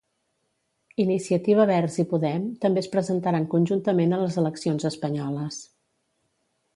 [1.17, 1.49] ICV
[2.03, 5.61] i Podem també es presentaran conjuntament a les eleccions espanyoles.